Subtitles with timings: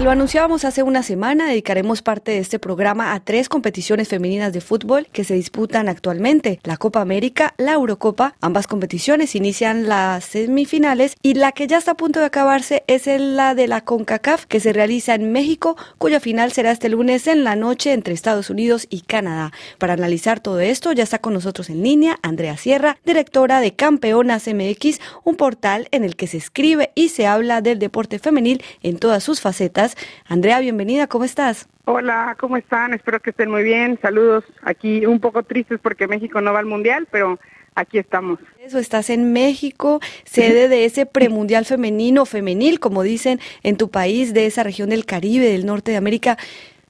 [0.00, 4.50] Se lo anunciábamos hace una semana, dedicaremos parte de este programa a tres competiciones femeninas
[4.50, 10.24] de fútbol que se disputan actualmente, la Copa América, la Eurocopa, ambas competiciones inician las
[10.24, 14.46] semifinales y la que ya está a punto de acabarse es la de la CONCACAF
[14.46, 18.48] que se realiza en México, cuya final será este lunes en la noche entre Estados
[18.48, 19.52] Unidos y Canadá.
[19.76, 24.46] Para analizar todo esto ya está con nosotros en línea Andrea Sierra, directora de Campeonas
[24.46, 28.98] MX, un portal en el que se escribe y se habla del deporte femenil en
[28.98, 29.89] todas sus facetas
[30.26, 31.68] Andrea, bienvenida, ¿cómo estás?
[31.84, 32.94] Hola, ¿cómo están?
[32.94, 33.98] Espero que estén muy bien.
[34.00, 34.44] Saludos.
[34.62, 37.38] Aquí un poco tristes porque México no va al Mundial, pero
[37.74, 38.38] aquí estamos.
[38.58, 44.34] Eso, estás en México, sede de ese premundial femenino, femenil, como dicen en tu país,
[44.34, 46.36] de esa región del Caribe, del norte de América.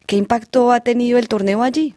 [0.06, 1.94] ¿Qué impacto ha tenido el torneo allí?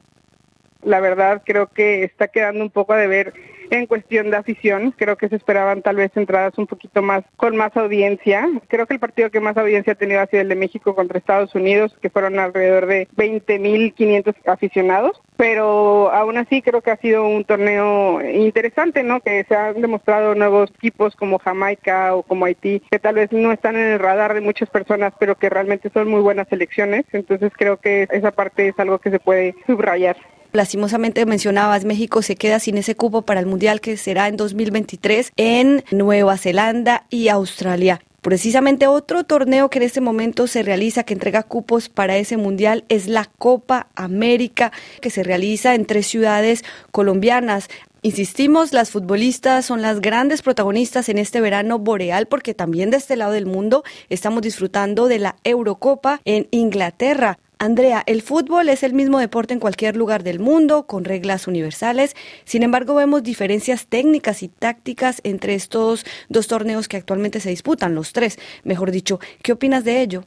[0.84, 3.34] La verdad, creo que está quedando un poco a deber
[3.70, 4.94] en cuestión de afición.
[4.98, 8.48] Creo que se esperaban tal vez entradas un poquito más con más audiencia.
[8.68, 11.18] Creo que el partido que más audiencia ha tenido ha sido el de México contra
[11.18, 15.22] Estados Unidos, que fueron alrededor de 20.500 aficionados.
[15.38, 19.20] Pero aún así creo que ha sido un torneo interesante, ¿no?
[19.20, 23.52] Que se han demostrado nuevos equipos como Jamaica o como Haití, que tal vez no
[23.52, 27.06] están en el radar de muchas personas, pero que realmente son muy buenas selecciones.
[27.12, 30.18] Entonces creo que esa parte es algo que se puede subrayar.
[30.54, 35.32] Lastimosamente mencionabas, México se queda sin ese cupo para el Mundial que será en 2023
[35.36, 38.02] en Nueva Zelanda y Australia.
[38.22, 42.86] Precisamente otro torneo que en este momento se realiza, que entrega cupos para ese mundial,
[42.88, 47.68] es la Copa América, que se realiza en tres ciudades colombianas.
[48.04, 53.16] Insistimos, las futbolistas son las grandes protagonistas en este verano boreal porque también de este
[53.16, 57.40] lado del mundo estamos disfrutando de la Eurocopa en Inglaterra.
[57.64, 62.14] Andrea, el fútbol es el mismo deporte en cualquier lugar del mundo, con reglas universales.
[62.44, 67.96] Sin embargo, vemos diferencias técnicas y tácticas entre estos dos torneos que actualmente se disputan,
[67.96, 69.22] los tres, mejor dicho.
[69.42, 70.26] ¿Qué opinas de ello?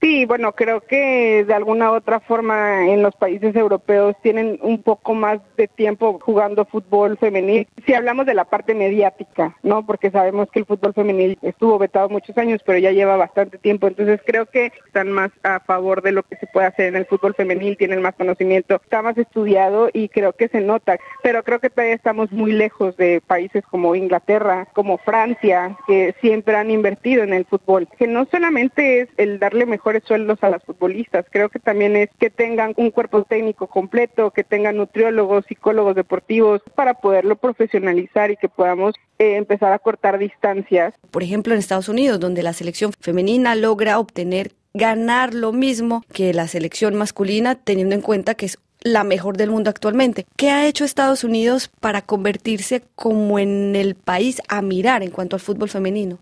[0.00, 4.82] Sí, bueno, creo que de alguna u otra forma en los países europeos tienen un
[4.82, 7.68] poco más de tiempo jugando fútbol femenil.
[7.84, 9.84] Si hablamos de la parte mediática, ¿no?
[9.84, 13.88] Porque sabemos que el fútbol femenil estuvo vetado muchos años, pero ya lleva bastante tiempo.
[13.88, 17.04] Entonces creo que están más a favor de lo que se puede hacer en el
[17.04, 20.98] fútbol femenil, tienen más conocimiento, está más estudiado y creo que se nota.
[21.22, 26.56] Pero creo que todavía estamos muy lejos de países como Inglaterra, como Francia, que siempre
[26.56, 27.86] han invertido en el fútbol.
[27.98, 31.26] Que no solamente es el darle mejor sueldos a las futbolistas.
[31.30, 36.62] Creo que también es que tengan un cuerpo técnico completo, que tengan nutriólogos, psicólogos deportivos
[36.74, 40.94] para poderlo profesionalizar y que podamos eh, empezar a cortar distancias.
[41.10, 46.32] Por ejemplo, en Estados Unidos, donde la selección femenina logra obtener ganar lo mismo que
[46.32, 50.26] la selección masculina, teniendo en cuenta que es la mejor del mundo actualmente.
[50.36, 55.36] ¿Qué ha hecho Estados Unidos para convertirse como en el país a mirar en cuanto
[55.36, 56.18] al fútbol femenino?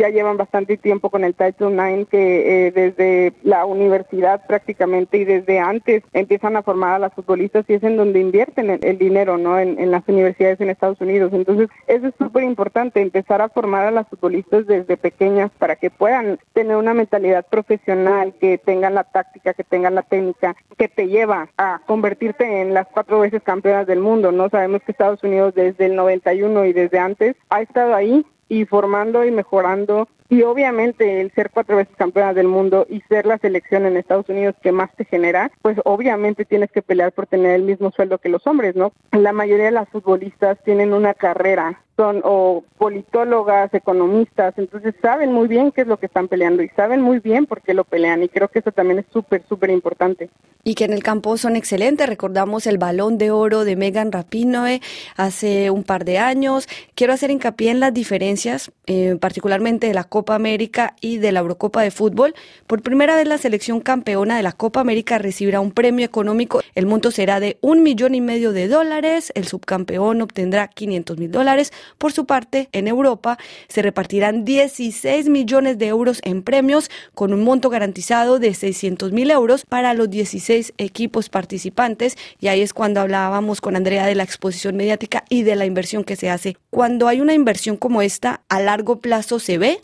[0.00, 5.24] Ya llevan bastante tiempo con el Title IX que eh, desde la universidad prácticamente y
[5.24, 9.36] desde antes empiezan a formar a las futbolistas y es en donde invierten el, dinero,
[9.36, 9.58] ¿no?
[9.58, 11.32] En, las universidades en Estados Unidos.
[11.34, 15.90] Entonces, eso es súper importante, empezar a formar a las futbolistas desde pequeñas para que
[15.90, 21.08] puedan tener una mentalidad profesional, que tengan la táctica, que tengan la técnica, que te
[21.08, 24.48] lleva a convertirte en las cuatro veces campeonas del mundo, ¿no?
[24.48, 29.24] Sabemos que Estados Unidos desde el 91 y desde antes ha estado ahí y formando
[29.24, 33.86] y mejorando y obviamente el ser cuatro veces campeona del mundo y ser la selección
[33.86, 37.62] en Estados Unidos que más te genera, pues obviamente tienes que pelear por tener el
[37.62, 38.92] mismo sueldo que los hombres, ¿no?
[39.12, 45.48] La mayoría de las futbolistas tienen una carrera son o politólogas, economistas, entonces saben muy
[45.48, 48.22] bien qué es lo que están peleando y saben muy bien por qué lo pelean
[48.22, 50.30] y creo que eso también es súper, súper importante.
[50.64, 54.80] Y que en el campo son excelentes, recordamos el balón de oro de Megan Rapinoe
[55.16, 56.68] hace un par de años.
[56.94, 61.40] Quiero hacer hincapié en las diferencias, eh, particularmente de la Copa América y de la
[61.40, 62.34] Eurocopa de Fútbol.
[62.66, 66.86] Por primera vez la selección campeona de la Copa América recibirá un premio económico, el
[66.86, 71.72] monto será de un millón y medio de dólares, el subcampeón obtendrá 500 mil dólares,
[71.98, 77.44] por su parte, en Europa se repartirán 16 millones de euros en premios con un
[77.44, 83.00] monto garantizado de 600 mil euros para los 16 equipos participantes y ahí es cuando
[83.00, 86.56] hablábamos con Andrea de la exposición mediática y de la inversión que se hace.
[86.70, 89.80] Cuando hay una inversión como esta, a largo plazo se ve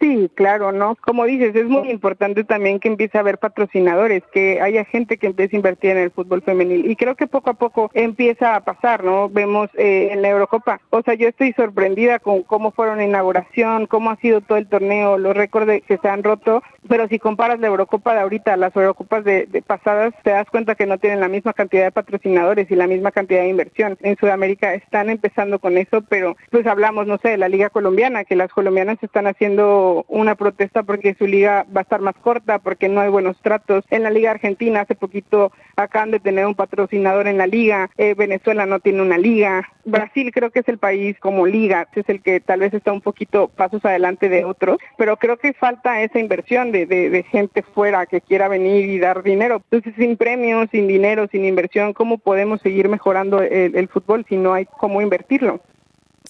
[0.00, 0.96] Sí, claro, ¿no?
[0.96, 5.26] Como dices, es muy importante también que empiece a haber patrocinadores, que haya gente que
[5.26, 6.90] empiece a invertir en el fútbol femenil.
[6.90, 9.28] Y creo que poco a poco empieza a pasar, ¿no?
[9.30, 10.80] Vemos eh, en la Eurocopa.
[10.90, 14.68] O sea, yo estoy sorprendida con cómo fueron la inauguración, cómo ha sido todo el
[14.68, 16.62] torneo, los récords que se han roto.
[16.88, 20.48] Pero si comparas la Eurocopa de ahorita a las Eurocopas de, de pasadas, te das
[20.50, 23.96] cuenta que no tienen la misma cantidad de patrocinadores y la misma cantidad de inversión.
[24.02, 28.24] En Sudamérica están empezando con eso, pero pues hablamos, no sé, de la Liga Colombiana,
[28.24, 32.58] que las colombianas están haciendo una protesta porque su liga va a estar más corta,
[32.58, 33.84] porque no hay buenos tratos.
[33.90, 38.14] En la Liga Argentina hace poquito acaban de tener un patrocinador en la liga, eh,
[38.14, 42.22] Venezuela no tiene una liga, Brasil creo que es el país como liga, es el
[42.22, 46.18] que tal vez está un poquito pasos adelante de otros, pero creo que falta esa
[46.18, 49.62] inversión de, de, gente fuera que quiera venir y dar dinero.
[49.70, 54.52] Entonces, sin premios, sin dinero, sin inversión, ¿cómo podemos seguir mejorando el fútbol si no
[54.52, 55.60] hay cómo invertirlo?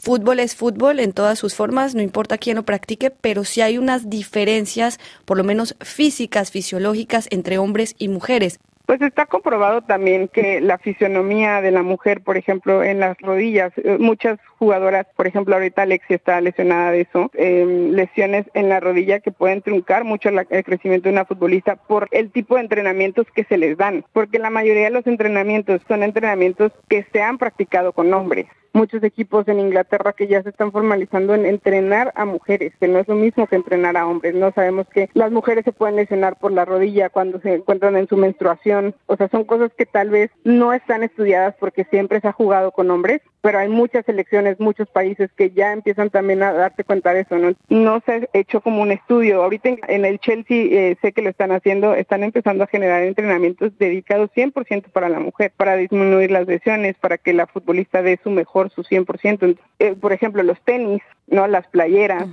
[0.06, 3.76] Fútbol es fútbol en todas sus formas, no importa quién lo practique, pero sí hay
[3.76, 8.60] unas diferencias, por lo menos físicas, fisiológicas, entre hombres y mujeres.
[8.86, 13.72] Pues está comprobado también que la fisionomía de la mujer, por ejemplo, en las rodillas,
[13.78, 18.78] eh, muchas jugadoras, por ejemplo, ahorita Alexia está lesionada de eso, em, lesiones en la
[18.78, 23.26] rodilla que pueden truncar mucho el crecimiento de una futbolista por el tipo de entrenamientos
[23.34, 27.38] que se les dan, porque la mayoría de los entrenamientos son entrenamientos que se han
[27.38, 28.46] practicado con hombres
[28.76, 32.98] muchos equipos en Inglaterra que ya se están formalizando en entrenar a mujeres, que no
[32.98, 34.34] es lo mismo que entrenar a hombres.
[34.34, 38.06] No sabemos que las mujeres se pueden lesionar por la rodilla cuando se encuentran en
[38.06, 38.94] su menstruación.
[39.06, 42.70] O sea, son cosas que tal vez no están estudiadas porque siempre se ha jugado
[42.70, 47.14] con hombres, pero hay muchas selecciones, muchos países que ya empiezan también a darte cuenta
[47.14, 47.38] de eso.
[47.38, 49.40] No, no se ha hecho como un estudio.
[49.40, 53.70] Ahorita en el Chelsea eh, sé que lo están haciendo, están empezando a generar entrenamientos
[53.78, 58.30] dedicados 100% para la mujer, para disminuir las lesiones, para que la futbolista dé su
[58.30, 59.56] mejor su 100%.
[59.78, 62.26] Eh, por ejemplo, los tenis, no las playeras.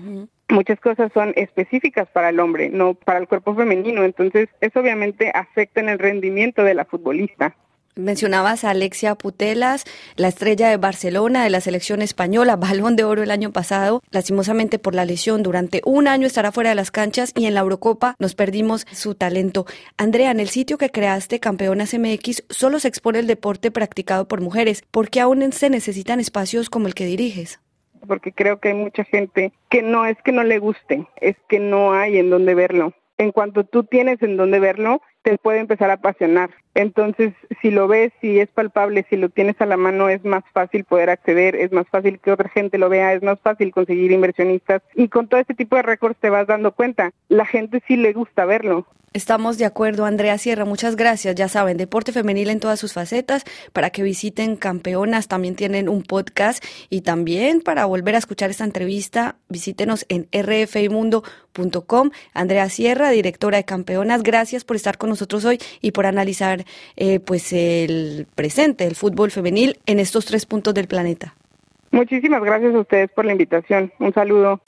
[0.50, 4.04] Muchas cosas son específicas para el hombre, no para el cuerpo femenino.
[4.04, 7.56] Entonces, eso obviamente afecta en el rendimiento de la futbolista.
[7.96, 9.86] Mencionabas a Alexia Putelas,
[10.16, 14.02] la estrella de Barcelona de la selección española, balón de oro el año pasado.
[14.10, 17.60] Lastimosamente por la lesión, durante un año estará fuera de las canchas y en la
[17.60, 19.68] Eurocopa nos perdimos su talento.
[19.96, 24.42] Andrea, en el sitio que creaste, Campeonas MX, solo se expone el deporte practicado por
[24.42, 24.84] mujeres.
[24.90, 27.60] ¿Por qué aún se necesitan espacios como el que diriges?
[28.08, 31.60] Porque creo que hay mucha gente que no es que no le guste, es que
[31.60, 32.94] no hay en donde verlo.
[33.20, 36.52] En cuanto tú tienes en donde verlo, te puede empezar a apasionar.
[36.76, 40.44] Entonces, si lo ves, si es palpable, si lo tienes a la mano, es más
[40.54, 44.12] fácil poder acceder, es más fácil que otra gente lo vea, es más fácil conseguir
[44.12, 44.82] inversionistas.
[44.96, 48.14] Y con todo este tipo de récords te vas dando cuenta, la gente sí le
[48.14, 48.86] gusta verlo.
[49.14, 50.66] Estamos de acuerdo, Andrea Sierra.
[50.66, 51.36] Muchas gracias.
[51.36, 53.44] Ya saben, deporte femenil en todas sus facetas.
[53.72, 56.64] Para que visiten Campeonas, también tienen un podcast.
[56.90, 62.10] Y también para volver a escuchar esta entrevista, visítenos en rfimundo.com.
[62.34, 66.66] Andrea Sierra, directora de Campeonas, gracias por estar con nosotros hoy y por analizar
[66.96, 71.36] eh, pues el presente del fútbol femenil en estos tres puntos del planeta.
[71.92, 73.92] Muchísimas gracias a ustedes por la invitación.
[74.00, 74.62] Un saludo.